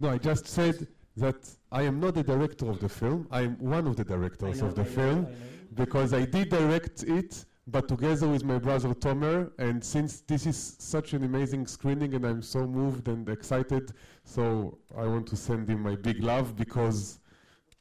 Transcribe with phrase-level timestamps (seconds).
[0.00, 3.28] No, I just said that I am not the director of the film.
[3.30, 5.34] I am one of the directors know, of the I know, film I
[5.74, 9.52] because I did direct it, but together with my brother Tomer.
[9.58, 13.92] And since this is such an amazing screening, and I'm so moved and excited,
[14.24, 17.20] so I want to send him my big love because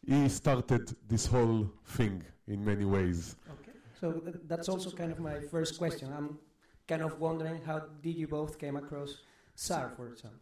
[0.05, 3.38] he started this whole thing in many ways.
[3.49, 3.77] Okay.
[3.99, 6.11] So th- that's also kind of my first question.
[6.11, 6.38] I'm
[6.88, 9.17] kind of wondering how did you both came across
[9.55, 10.39] SAR, for example?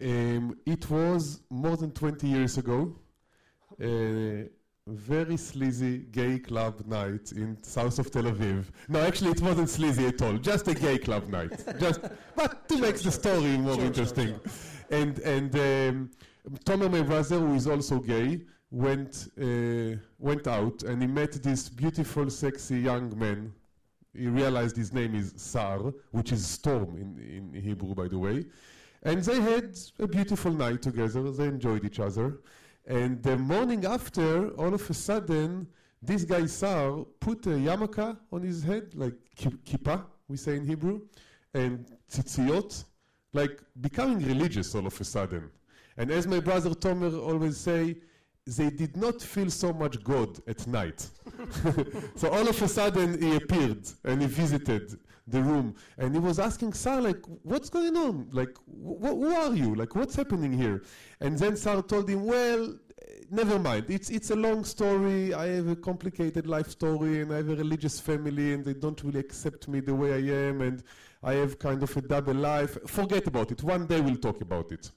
[0.00, 2.94] Um, it was more than 20 years ago.
[3.80, 4.48] A
[4.86, 8.64] very sleazy gay club night in south of Tel Aviv.
[8.88, 10.38] No, actually, it wasn't sleazy at all.
[10.38, 11.52] Just a gay club night.
[11.78, 12.00] Just,
[12.34, 14.40] but to make the story more Sure, sure, interesting.
[14.90, 16.10] And and um,
[16.64, 18.40] Tomer, my brother, who is also gay,
[18.70, 23.52] went uh, went out and he met this beautiful, sexy young man.
[24.14, 28.46] He realized his name is Sar, which is storm in, in Hebrew, by the way.
[29.02, 31.30] And they had a beautiful night together.
[31.30, 32.40] They enjoyed each other.
[32.86, 35.68] And the morning after, all of a sudden,
[36.02, 40.64] this guy Sar put a yarmulke on his head, like ki- kippah, we say in
[40.64, 41.02] Hebrew,
[41.54, 42.84] and tzitziot,
[43.32, 45.50] like becoming religious all of a sudden.
[45.96, 47.96] And as my brother Tomer always say,
[48.46, 51.06] they did not feel so much God at night.
[52.16, 54.98] so all of a sudden he appeared and he visited
[55.30, 58.28] the room and he was asking Sar like, what's going on?
[58.32, 59.74] Like, wh- wh- who are you?
[59.74, 60.82] Like, what's happening here?
[61.20, 62.74] And then Sar told him, well,
[63.30, 63.86] never mind.
[63.88, 65.34] It's it's a long story.
[65.34, 69.02] I have a complicated life story, and I have a religious family, and they don't
[69.02, 70.82] really accept me the way I am, and
[71.22, 72.78] I have kind of a double life.
[72.86, 73.62] Forget about it.
[73.62, 74.90] One day we'll talk about it.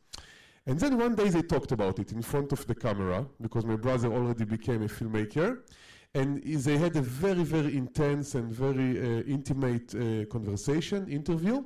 [0.68, 3.76] And then one day they talked about it in front of the camera because my
[3.76, 5.58] brother already became a filmmaker.
[6.14, 11.64] And they had a very, very intense and very uh, intimate uh, conversation, interview.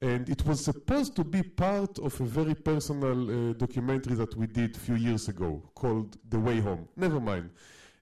[0.00, 4.46] And it was supposed to be part of a very personal uh, documentary that we
[4.46, 6.88] did a few years ago called The Way Home.
[6.96, 7.50] Never mind.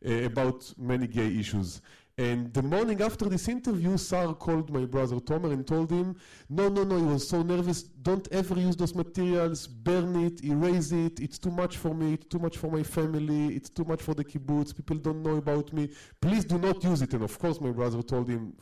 [0.05, 1.81] Uh, about many gay issues.
[2.23, 6.15] And the morning after this interview, Sar called my brother Tomer and told him,
[6.49, 7.83] No, no, no, he was so nervous.
[7.83, 9.67] Don't ever use those materials.
[9.67, 11.19] Burn it, erase it.
[11.19, 12.13] It's too much for me.
[12.15, 13.57] It's too much for my family.
[13.57, 14.73] It's too much for the kibbutz.
[14.77, 15.91] People don't know about me.
[16.21, 17.13] Please do not use it.
[17.13, 18.55] And of course, my brother told him,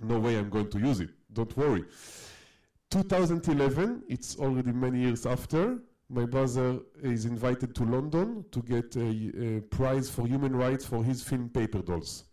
[0.00, 1.10] No way I'm going to use it.
[1.32, 1.84] Don't worry.
[2.90, 5.78] 2011, it's already many years after.
[6.08, 9.10] My brother is invited to London to get a,
[9.46, 12.24] a prize for human rights for his film Paper Dolls.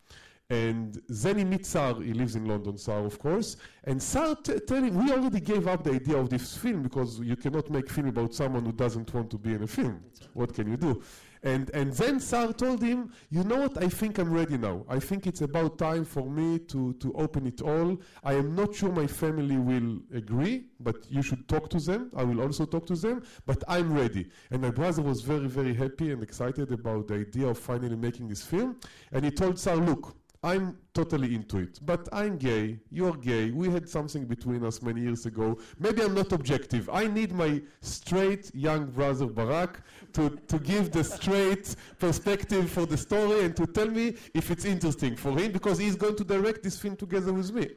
[0.49, 3.57] And then he meets Sar, he lives in London, Sar, of course.
[3.83, 7.19] And Sar t- tell him, we already gave up the idea of this film because
[7.19, 10.01] you cannot make film about someone who doesn't want to be in a film.
[10.33, 11.03] What can you do?
[11.43, 14.85] And, and then Sar told him, you know what, I think I'm ready now.
[14.87, 17.97] I think it's about time for me to, to open it all.
[18.23, 22.09] I am not sure my family will agree, but you should talk to them.
[22.15, 24.29] I will also talk to them, but I'm ready.
[24.49, 28.29] And my brother was very, very happy and excited about the idea of finally making
[28.29, 28.77] this film.
[29.11, 30.15] And he told Sar, look,
[30.47, 35.01] I'm totally into it, but I'm gay, you're gay, we had something between us many
[35.01, 35.59] years ago.
[35.77, 36.89] Maybe I'm not objective.
[36.89, 39.81] I need my straight young brother Barak
[40.13, 44.63] to, to give the straight perspective for the story and to tell me if it's
[44.63, 47.67] interesting for him because he's going to direct this film together with me.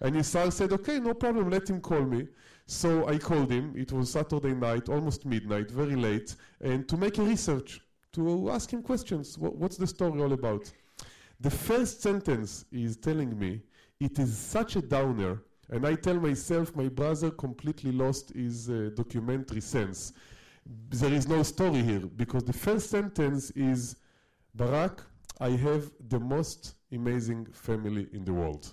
[0.00, 2.28] And Isar said, okay, no problem, let him call me.
[2.66, 7.18] So I called him, it was Saturday night, almost midnight, very late, and to make
[7.18, 7.82] a research,
[8.14, 9.36] to ask him questions.
[9.36, 10.72] What, what's the story all about?
[11.40, 13.62] The first sentence is telling me
[14.00, 18.90] it is such a downer, and I tell myself my brother completely lost his uh,
[18.94, 20.12] documentary sense.
[20.90, 23.96] There is no story here because the first sentence is
[24.54, 25.02] Barak,
[25.38, 28.72] I have the most amazing family in the world.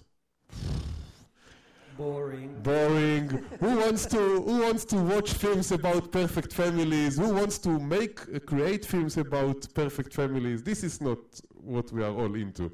[1.98, 2.56] Boring.
[2.64, 3.28] Boring.
[3.60, 7.18] who wants to Who wants to watch films about perfect families?
[7.18, 10.64] Who wants to make uh, create films about perfect families?
[10.64, 11.20] This is not
[11.64, 12.72] what we are all into.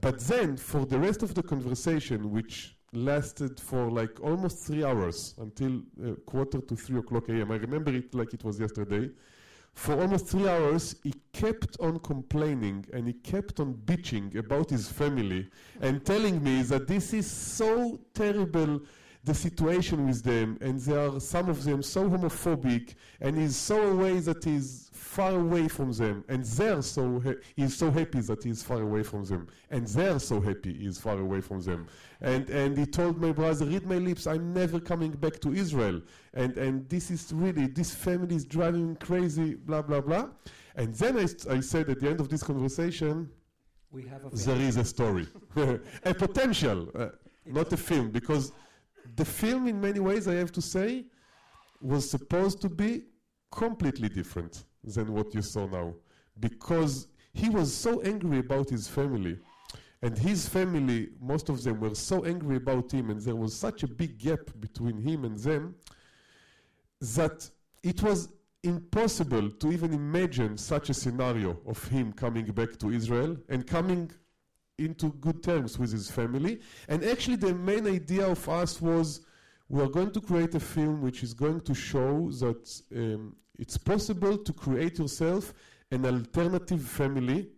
[0.00, 5.34] But then, for the rest of the conversation, which lasted for like almost three hours
[5.38, 9.10] until uh, quarter to three o'clock a.m., I remember it like it was yesterday.
[9.74, 14.88] For almost three hours, he kept on complaining and he kept on bitching about his
[14.88, 15.48] family
[15.80, 18.80] and telling me that this is so terrible,
[19.24, 23.90] the situation with them, and they are some of them so homophobic, and he's so
[23.90, 28.42] away that he's far away from them, and they're so ha- he's so happy that
[28.42, 31.86] he's far away from them, and they're so happy he's far away from them.
[32.22, 36.00] And and he told my brother, read my lips, I'm never coming back to Israel.
[36.32, 40.28] And and this is really this family is driving me crazy, blah blah blah.
[40.76, 43.28] And then I, st- I said at the end of this conversation,
[43.90, 45.26] We have a there is a story,
[46.04, 47.08] a potential, uh,
[47.44, 48.52] not a film, because
[49.16, 51.04] the film, in many ways, I have to say,
[51.80, 53.04] was supposed to be
[53.50, 55.94] completely different than what you saw now.
[56.38, 59.38] Because he was so angry about his family
[60.02, 63.82] and his family most of them were so angry about him and there was such
[63.82, 65.74] a big gap between him and them
[67.00, 67.48] that
[67.82, 68.28] it was
[68.62, 74.10] impossible to even imagine such a scenario of him coming back to Israel and coming
[74.80, 76.60] into good terms with his family.
[76.88, 79.20] And actually, the main idea of us was
[79.68, 83.76] we are going to create a film which is going to show that um, it's
[83.76, 85.52] possible to create yourself
[85.92, 87.48] an alternative family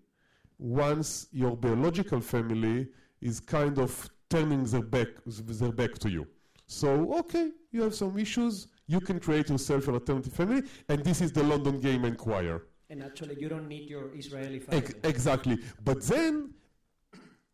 [0.59, 2.89] once your biological family
[3.21, 6.27] is kind of turning their back, their back to you.
[6.67, 11.21] So, okay, you have some issues, you can create yourself an alternative family, and this
[11.21, 12.63] is the London Gay Men Choir.
[12.91, 14.85] And actually, you don't need your Israeli family.
[14.85, 15.59] Ex- exactly.
[15.85, 16.55] But then,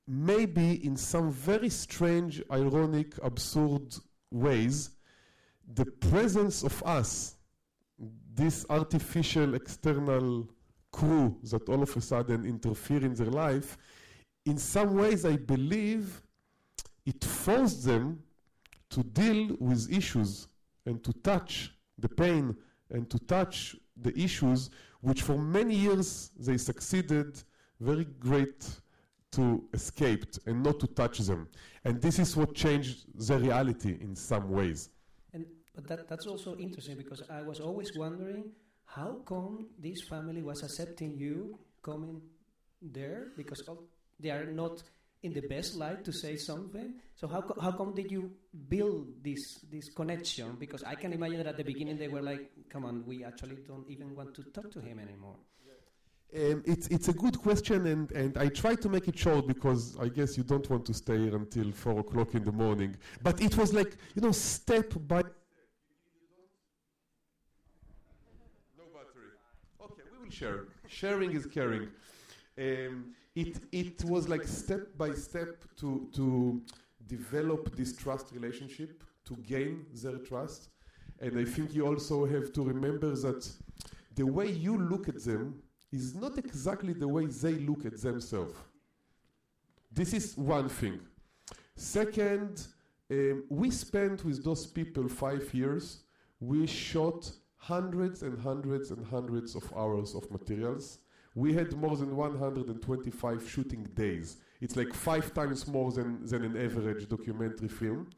[0.09, 3.95] maybe in some very strange, ironic, absurd
[4.31, 4.91] ways,
[5.75, 7.37] the presence of us,
[8.35, 10.49] this artificial external
[10.93, 13.77] crew that all of a sudden interfere in their life,
[14.47, 16.23] in some ways, I believe
[17.05, 18.23] it forced them
[18.91, 20.49] to deal with issues
[20.87, 22.57] and to touch the pain
[22.91, 24.71] and to touch the issues
[25.03, 27.43] which for many years they succeeded
[27.81, 28.67] very great
[29.33, 31.49] to escape and not to touch them.
[31.85, 34.91] And this is what changed the reality in some ways.
[35.33, 38.51] And but that, that's also interesting because I was always wondering
[38.85, 42.23] how come this family was accepting you coming
[42.81, 43.63] there because
[44.19, 44.83] they are not
[45.23, 46.95] in the best light to say something.
[47.17, 48.31] So how how come did you
[48.69, 50.57] build this this connection?
[50.59, 53.59] Because I can imagine that at the beginning they were like, "Come on, we actually
[53.67, 55.37] don't even want to talk to him anymore."
[56.37, 59.97] Um, it's it's a good question, and, and I try to make it short because
[59.99, 62.97] I guess you don't want to stay here until four o'clock in the morning.
[63.23, 65.23] But it was like you know, step by.
[68.77, 69.33] No battery.
[69.81, 70.65] Okay, we will share.
[70.87, 71.89] Sharing is caring.
[72.59, 76.61] Um, it it was like step by step to to
[77.07, 80.69] develop this trust relationship to gain their trust,
[81.21, 83.49] and I think you also have to remember that
[84.15, 85.63] the way you look at them
[85.93, 88.55] is not exactly the way they look at themselves.
[89.91, 91.01] This is one thing.
[91.77, 92.67] Second,
[93.11, 96.01] um, we spent with those people five years.
[96.41, 100.99] We shot hundreds and hundreds and hundreds of hours of materials.
[101.35, 104.39] We had more than 125 shooting days.
[104.61, 108.11] It's like five times more than, than an average documentary film.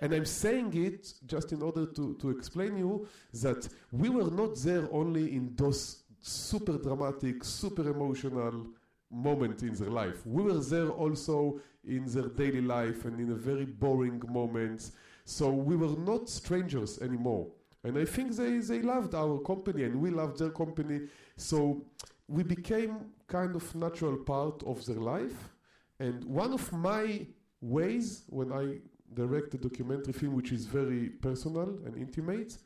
[0.00, 4.56] And I'm saying it just in order to, to explain you that we were not
[4.56, 8.66] there only in those super dramatic, super emotional
[9.10, 10.24] moment in their life.
[10.26, 14.92] We were there also in their daily life and in a very boring moments.
[15.24, 17.48] So we were not strangers anymore.
[17.84, 21.02] And I think they, they loved our company and we loved their company.
[21.36, 21.84] So
[22.28, 25.50] we became kind of natural part of their life.
[25.98, 27.26] And one of my
[27.60, 28.78] ways when I
[29.14, 32.56] direct a documentary film which is very personal and intimate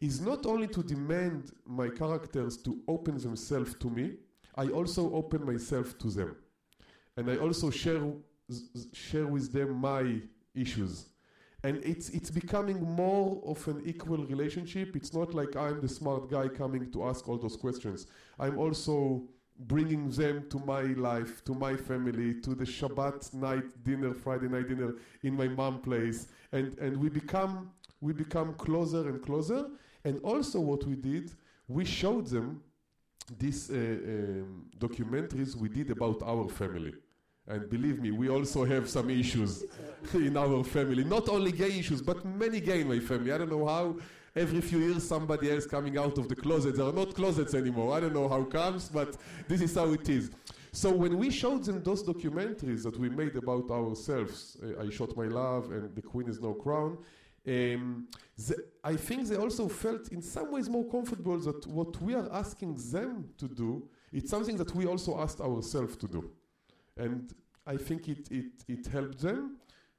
[0.00, 4.14] is not only to demand my characters to open themselves to me,
[4.56, 6.36] I also open myself to them.
[7.16, 8.00] And I also share,
[8.92, 10.20] share with them my
[10.54, 11.06] issues.
[11.62, 14.96] And it's, it's becoming more of an equal relationship.
[14.96, 18.06] It's not like I'm the smart guy coming to ask all those questions.
[18.38, 19.24] I'm also
[19.66, 24.68] bringing them to my life, to my family, to the Shabbat night dinner, Friday night
[24.68, 26.28] dinner in my mom place.
[26.52, 29.66] And, and we, become, we become closer and closer.
[30.04, 31.32] And also, what we did,
[31.68, 32.62] we showed them
[33.38, 36.94] these uh, um, documentaries we did about our family.
[37.46, 39.64] And believe me, we also have some issues
[40.14, 41.04] in our family.
[41.04, 43.32] Not only gay issues, but many gay in my family.
[43.32, 43.96] I don't know how.
[44.36, 46.76] Every few years, somebody else coming out of the closet.
[46.76, 47.96] There are not closets anymore.
[47.96, 49.16] I don't know how it comes, but
[49.48, 50.30] this is how it is.
[50.72, 55.16] So when we showed them those documentaries that we made about ourselves, uh, I Shot
[55.16, 56.98] My Love and The Queen Is No Crown,
[57.50, 62.14] um, the, I think they also felt in some ways more comfortable that what we
[62.14, 66.30] are asking them to do, it's something that we also asked ourselves to do.
[66.96, 67.32] And
[67.66, 69.56] I think it, it, it helped them.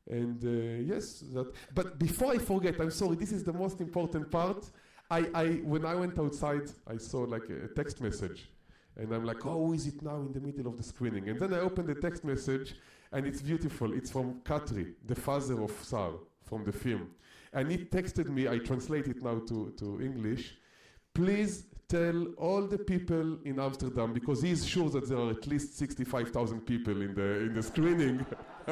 [0.09, 1.53] And uh, yes, that.
[1.73, 4.69] But before I forget, I'm sorry, this is the most important part.
[5.09, 8.49] I, I, when I went outside, I saw like a, text message.
[8.97, 11.29] And I'm like, oh, is it now in the middle of the screening?
[11.29, 12.75] And then I opened the text message,
[13.11, 13.93] and it's beautiful.
[13.93, 16.11] It's from Katri, the father of Sar,
[16.43, 17.09] from the film.
[17.53, 20.55] And he texted me, I translate it now to, to English.
[21.13, 25.77] Please tell all the people in Amsterdam, because he's sure that there are at least
[25.77, 28.25] 65,000 people in the, in the screening.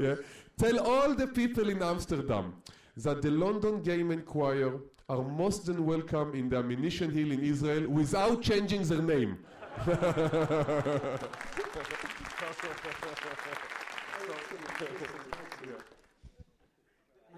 [0.00, 0.14] yeah.
[0.56, 2.54] Tell all the people in Amsterdam
[2.96, 4.78] that the London Gay Men Choir
[5.10, 9.38] are most than welcome in the ammunition hill in Israel without changing their name.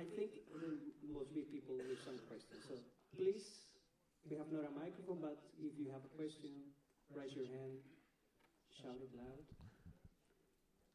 [0.01, 2.65] I think there must be people with some questions.
[2.69, 2.75] So
[3.15, 3.45] please,
[4.29, 6.51] we have not a microphone, but if you have a question,
[7.15, 7.79] raise your hand,
[8.75, 9.47] shout it loud.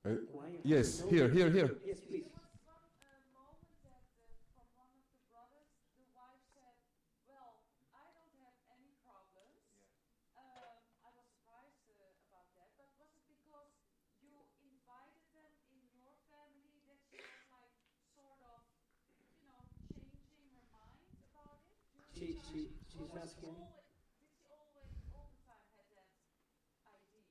[0.06, 0.20] Uh,
[0.64, 1.72] yes, here, here, here.
[1.88, 2.28] Yes, please.
[2.30, 6.78] There was one uh, moment that uh, from one of the brothers, the wife said,
[7.26, 7.58] "Well,
[7.96, 9.66] I don't have any problems."
[10.38, 13.72] Um, I was surprised uh, about that, but was it because
[14.22, 17.74] you invited them in your family that she was like
[18.14, 18.62] sort of,
[19.42, 21.02] you know, changing her mind
[21.34, 21.82] about it?
[21.98, 22.78] during She, the she, time?
[22.94, 23.58] she's Or was it asking.
[23.58, 23.74] always-
[24.22, 26.14] Did she always, all the time, had that
[26.94, 27.26] idea?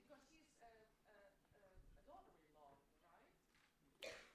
[0.00, 0.72] Because she's a,
[1.12, 2.74] a, a, a daughter-in-law,
[3.06, 3.30] right?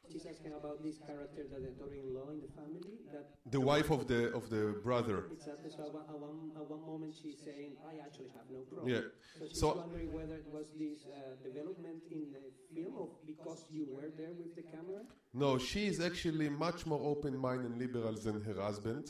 [0.09, 2.93] She's asking about this character that the daughter-in-law in the family.
[3.13, 5.17] That The wife of the of the brother.
[5.31, 5.69] exactly.
[5.75, 9.01] So at one, at one, moment she's saying, "I actually have no problem." Yeah.
[9.37, 11.11] So she's So- wondering whether it was this uh,
[11.49, 15.01] development in the film because you were there with the camera.
[15.33, 19.05] No, she is actually much more open-minded and liberal than her husband.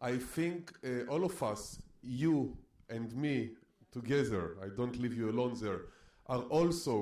[0.00, 2.56] I think uh, all of us, you
[2.88, 3.36] and me
[3.92, 5.80] together, I don't leave you alone there,
[6.26, 6.94] are also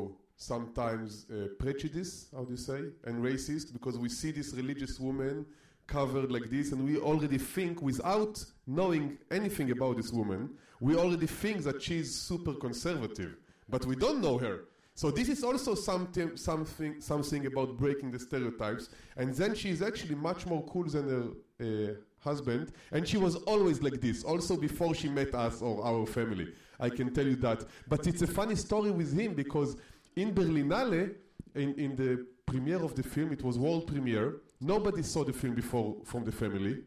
[0.42, 5.46] sometimes uh, prejudiced, how do you say, and racist because we see this religious woman
[5.86, 11.26] covered like this and we already think without knowing anything about this woman, we already
[11.26, 13.36] think that she's super conservative,
[13.68, 14.64] but we don't know her.
[14.94, 18.90] So this is also something, something, something about breaking the stereotypes.
[19.16, 21.24] And then she is actually much more cool than her
[21.64, 26.06] uh, husband, and she was always like this, also before she met us or our
[26.06, 26.52] family.
[26.78, 27.64] I can tell you that.
[27.88, 29.76] But it's a funny story with him because
[30.16, 31.14] in Berlinale,
[31.54, 34.36] in, in the premiere of the film, it was world premiere.
[34.60, 36.82] Nobody saw the film before from the family.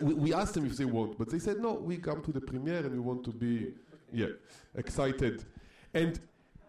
[0.00, 1.74] We, we asked them if they want, but they said no.
[1.74, 3.74] We come to the premiere and we want to be,
[4.12, 4.28] yeah,
[4.74, 5.44] excited.
[5.94, 6.18] And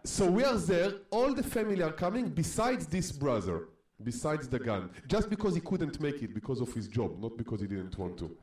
[0.04, 0.92] so we are there.
[1.10, 3.68] All the family are coming, besides this brother,
[4.02, 7.66] besides Dagan, just because he couldn't make it because of his job, not because he
[7.66, 8.36] didn't want to.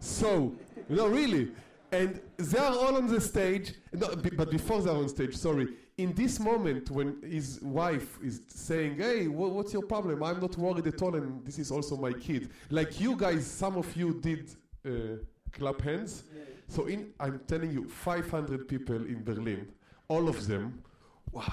[0.00, 0.52] So,
[0.88, 1.52] no, really.
[1.92, 6.12] And they are all on the stage, no, but before they're on stage, sorry, in
[6.14, 10.22] this moment when his wife is saying, Hey, what's your problem?
[10.22, 12.50] I'm not worried at all, and this is also my kid.
[12.70, 14.50] Like you guys, some of you did
[14.84, 15.22] uh,
[15.52, 16.24] clap hands.
[16.68, 19.68] So, in, I'm telling you, 500 people in Berlin,
[20.08, 20.82] all of them,
[21.30, 21.44] wow,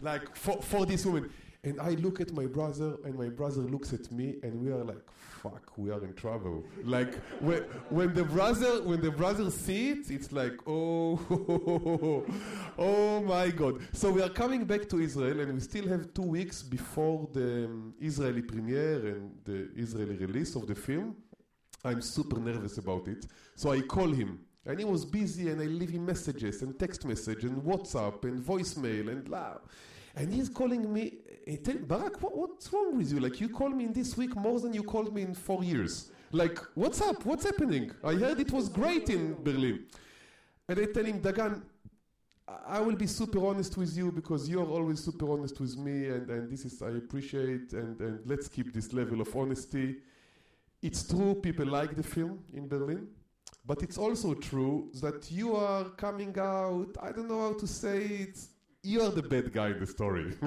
[0.00, 1.30] like for, for this woman.
[1.64, 4.82] And I look at my brother, and my brother looks at me, and we are
[4.82, 5.04] like,
[5.42, 10.10] "Fuck, we are in trouble." Like when, when the brother when the brother see it,
[10.10, 11.20] it's like, "Oh,
[12.78, 16.22] oh my God!" So we are coming back to Israel, and we still have two
[16.22, 21.14] weeks before the um, Israeli premiere and the Israeli release of the film.
[21.84, 23.26] I'm super nervous about it.
[23.54, 24.40] So I call him.
[24.64, 28.40] And he was busy, and I leave him messages and text message and WhatsApp and
[28.40, 29.58] voicemail and blah.
[30.14, 33.20] And he's calling me, he tell, Barak, what, what's wrong with you?
[33.20, 36.10] Like, you called me in this week more than you called me in four years.
[36.30, 37.24] Like, what's up?
[37.24, 37.90] What's happening?
[38.02, 39.84] I heard it was great in Berlin.
[40.68, 41.62] And I tell him, Dagan,
[42.48, 46.08] I- I will be super honest with you because you're always super honest with me,
[46.08, 49.96] and, and this is, I appreciate, and, and let's keep this level of honesty.
[50.80, 53.06] It's true, people like the film in Berlin,
[53.64, 57.98] but it's also true that you are coming out, I don't know how to say
[58.04, 58.38] it,
[58.84, 60.34] you are the bad guy in the story.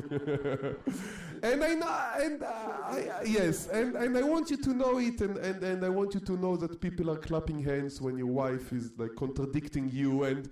[1.43, 4.99] and I know, and uh, I, I- yes, and, and I want you to know
[4.99, 8.17] it, and, and, and I want you to know that people are clapping hands when
[8.17, 10.49] your wife is like contradicting you, and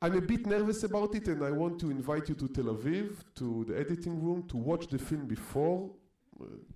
[0.00, 3.16] I'm a bit nervous about it, and I want to invite you to Tel Aviv,
[3.36, 6.05] to the editing room, to watch the film before uh,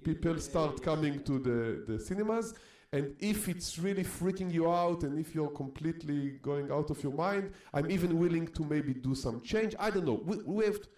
[0.04, 2.54] people start coming to the, the cinemas.
[2.92, 7.12] And if it's really freaking you out, and if you're completely going out of your
[7.12, 9.74] mind, I'm even willing to maybe do some change.
[9.78, 10.20] I don't know.
[10.24, 10.88] We, we have to-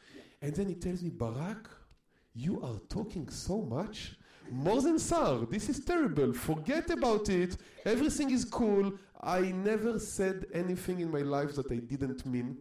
[0.40, 1.68] and then he tells me, Barak,
[2.34, 4.16] you are talking so much.
[4.50, 6.32] More than Sar, this is terrible.
[6.32, 7.56] Forget about it.
[7.84, 8.92] Everything is cool.
[9.20, 12.56] I never said anything in my life that I didn't mean.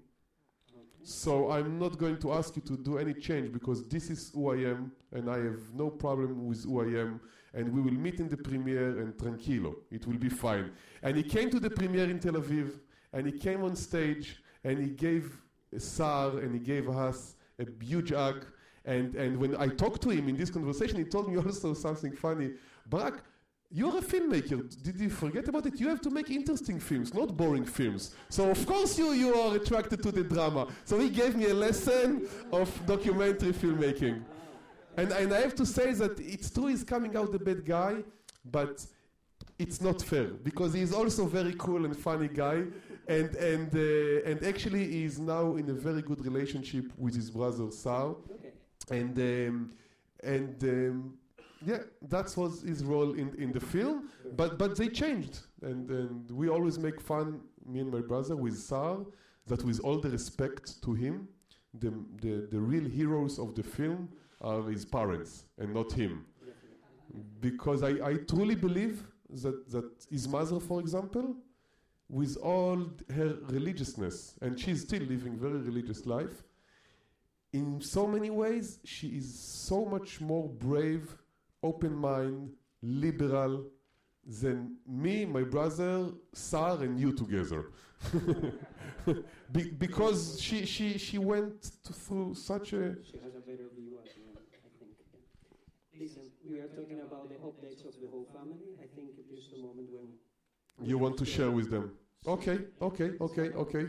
[1.04, 4.52] So I'm not going to ask you to do any change because this is who
[4.52, 7.20] I am, and I have no problem with who I am.
[7.54, 10.72] And we will meet in the premiere and tranquilo, it will be fine.
[11.02, 12.80] And he came to the premiere in Tel Aviv,
[13.14, 15.42] and he came on stage, and he gave
[15.76, 18.46] a Sar and he gave us a huge hug.
[18.86, 22.14] And and when I talked to him in this conversation, he told me also something
[22.16, 22.52] funny.
[22.88, 23.24] Barak,
[23.72, 24.60] you're a filmmaker.
[24.84, 25.80] Did you forget about it?
[25.80, 28.14] You have to make interesting films, not boring films.
[28.30, 30.68] So of course you you are attracted to the drama.
[30.84, 34.24] So he gave me a lesson of documentary filmmaking.
[34.98, 38.04] And and I have to say that it's true he's coming out the bad guy,
[38.44, 38.86] but
[39.58, 42.64] it's not fair because he's also very cool and funny guy,
[43.08, 47.72] and and uh, and actually he's now in a very good relationship with his brother
[47.72, 48.52] Sar, Okay.
[49.00, 49.72] and um,
[50.24, 51.14] and um,
[51.66, 54.10] yeah, that was his role in in the film.
[54.36, 58.58] But but they changed, and and we always make fun, me and my brother, with
[58.58, 59.00] Sar,
[59.48, 61.28] that with all the respect to him,
[61.74, 61.92] the
[62.22, 64.10] the the real heroes of the film
[64.42, 66.26] are his parents and not him
[67.40, 71.36] because I, I truly believe that, that his mother, for example,
[72.10, 76.44] with all her religiousness, and she's still living very religious life,
[77.54, 81.18] in so many ways, she is so much more brave,
[81.64, 82.52] open mind,
[82.82, 83.66] liberal
[84.26, 87.66] than me, my brother, Sar, and you together.
[89.52, 94.00] Be- because she, she, she went to, through such a She has a better view
[94.04, 94.28] I think.
[96.00, 98.76] Listen, we are talking about the updates of the whole family.
[98.82, 101.92] I think it is the moment when you want to share with them.
[102.26, 103.86] Okay, okay, okay, okay.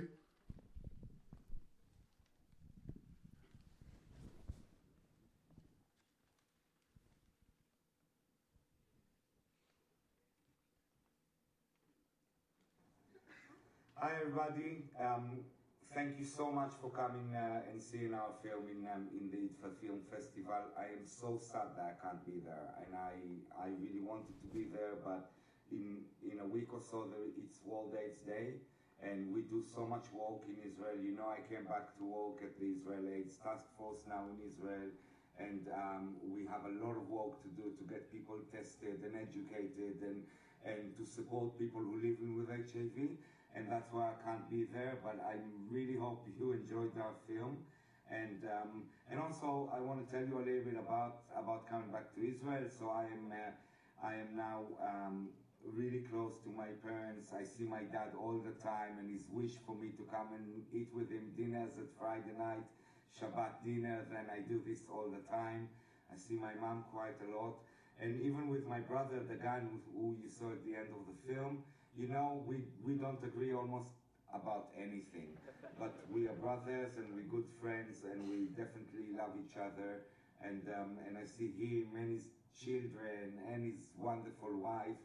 [14.03, 14.91] Hi everybody.
[14.99, 15.47] Um,
[15.95, 19.47] thank you so much for coming uh, and seeing our film in um, in the
[19.47, 20.59] IDFA Film Festival.
[20.75, 23.15] I am so sad that I can't be there, and I
[23.55, 25.31] I really wanted to be there, but
[25.71, 28.59] in in a week or so there, it's World AIDS Day,
[29.07, 30.99] and we do so much work in Israel.
[30.99, 34.43] You know, I came back to work at the Israel AIDS Task Force now in
[34.51, 34.91] Israel.
[35.39, 39.17] And um, we have a lot of work to do to get people tested and
[39.17, 40.21] educated and,
[40.61, 43.17] and to support people who live with HIV
[43.55, 44.99] and that's why I can't be there.
[45.03, 45.37] But I
[45.71, 47.59] really hope you enjoyed our film,
[48.11, 51.91] and um, and also I want to tell you a little bit about about coming
[51.91, 52.65] back to Israel.
[52.69, 55.29] So I am uh, I am now um,
[55.77, 57.33] really close to my parents.
[57.33, 60.65] I see my dad all the time, and his wish for me to come and
[60.73, 62.67] eat with him dinners at Friday night,
[63.15, 65.69] Shabbat dinners, and I do this all the time.
[66.13, 67.57] I see my mom quite a lot.
[68.01, 69.61] And even with my brother, the guy
[69.95, 71.63] who you saw at the end of the film,
[71.97, 73.91] you know, we, we don't agree almost
[74.33, 75.37] about anything.
[75.79, 80.05] But we are brothers and we're good friends and we definitely love each other.
[80.43, 82.27] And, um, and I see him and his
[82.59, 85.01] children and his wonderful wife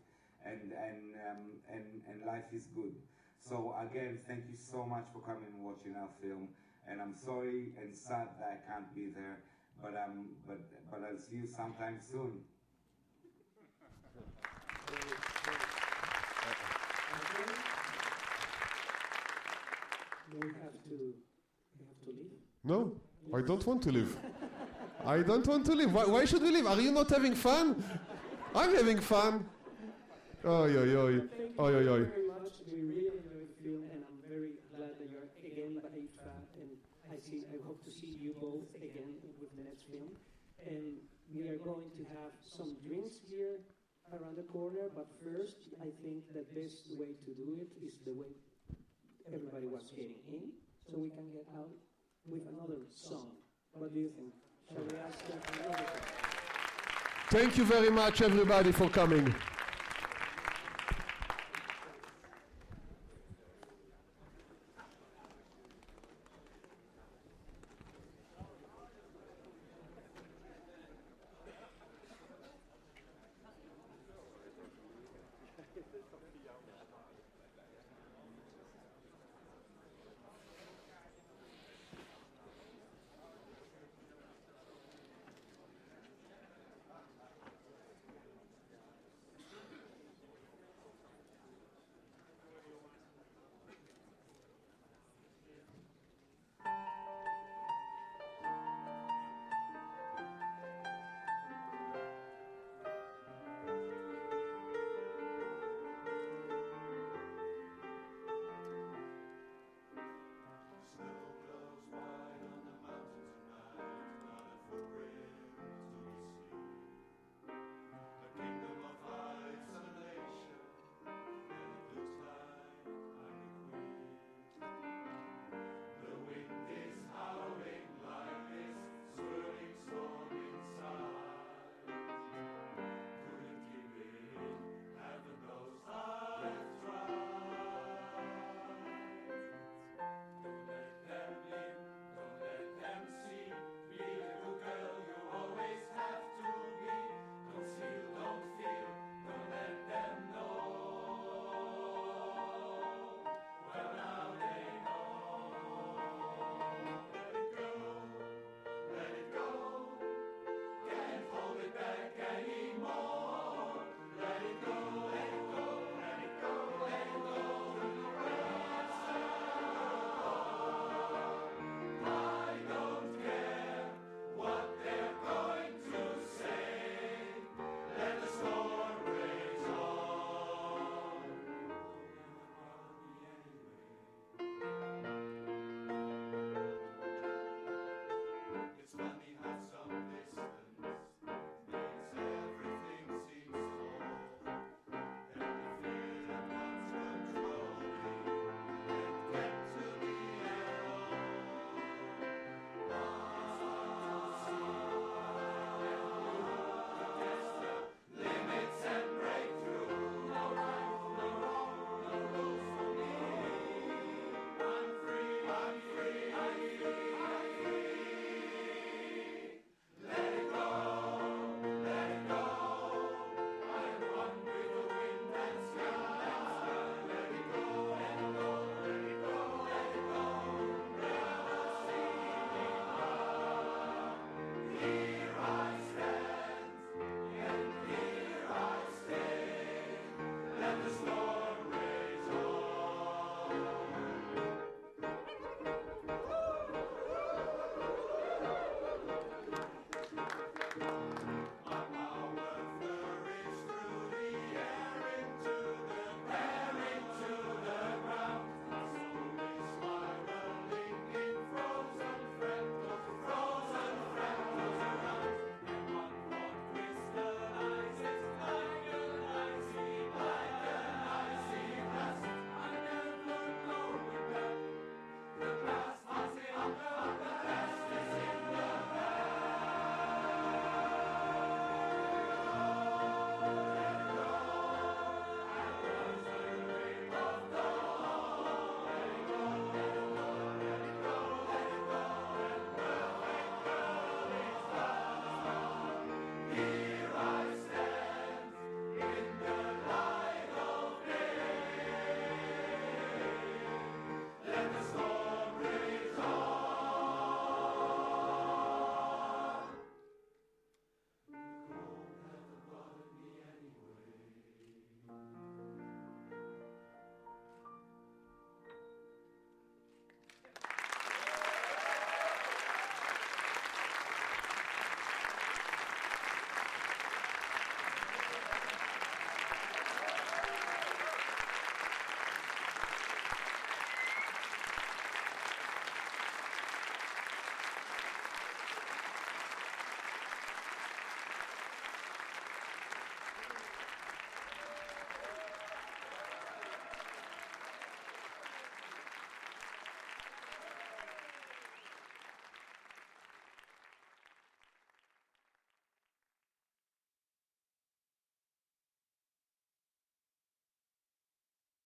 [0.45, 2.95] and, and, um, and, and life is good.
[3.39, 6.50] So again, thank you so much for coming and watching our film.
[6.89, 9.39] And I'm sorry and sad that I can't be there,
[9.82, 12.41] but, um, but, but I'll see you sometime soon.
[20.34, 21.13] we have to
[21.80, 22.32] we have to leave.
[22.63, 22.92] No,
[23.34, 24.18] I don't want to live.
[25.06, 25.94] I don't want to live.
[25.94, 26.68] Why, why should we live?
[26.68, 27.84] Are you not having fun?
[28.56, 29.46] I'm having fun.
[30.46, 31.20] Oy, oy, oy.
[31.38, 32.04] Thank Oy, oy, you oy.
[32.04, 32.54] very much.
[32.72, 36.36] We really enjoyed the film, and I'm very glad that you're again by IDFA.
[36.62, 36.70] And
[37.12, 40.12] I see, I hope to see you both again with the next film.
[40.66, 40.98] And
[41.34, 43.60] we are going to have some drinks here
[44.13, 44.90] around the corner.
[44.96, 48.32] But first, I think the best way to do it is the way
[49.34, 50.52] everybody was getting in,
[50.90, 51.70] so we can get out
[52.26, 53.32] with another song.
[53.72, 54.34] What do you think?
[54.70, 56.02] Shall we ask them for another song?
[57.30, 59.34] Thank you very much, everybody, for coming.